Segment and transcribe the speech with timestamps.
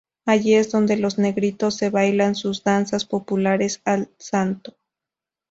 [0.25, 4.75] Allí es donde los "negritos" le bailan sus danzas populares al santo.